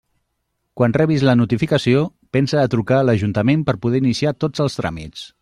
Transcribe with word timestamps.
Quan 0.79 0.95
rebis 0.97 1.25
la 1.27 1.35
notificació, 1.41 2.01
pensa 2.37 2.59
a 2.63 2.71
trucar 2.77 2.99
a 3.01 3.07
l'ajuntament 3.11 3.67
per 3.69 3.77
poder 3.85 4.01
iniciar 4.05 4.35
tots 4.47 4.67
els 4.67 4.81
tràmits. 4.81 5.29